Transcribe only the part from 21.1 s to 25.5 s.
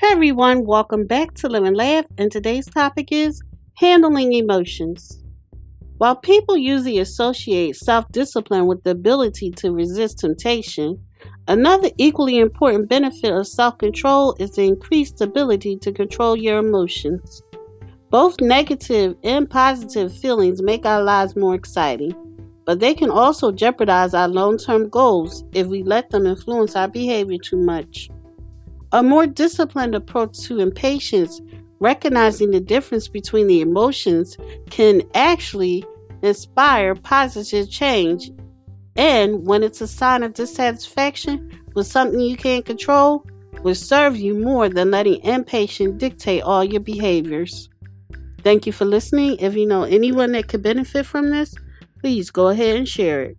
more exciting, but they can also jeopardize our long term goals